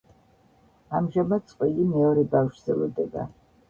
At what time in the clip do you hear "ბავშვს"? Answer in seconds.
2.37-2.77